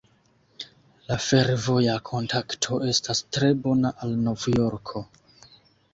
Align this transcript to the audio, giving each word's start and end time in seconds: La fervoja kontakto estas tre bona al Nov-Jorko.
La 1.09 1.17
fervoja 1.25 1.99
kontakto 2.11 2.81
estas 2.95 3.23
tre 3.37 3.53
bona 3.67 3.95
al 4.07 4.17
Nov-Jorko. 4.29 5.07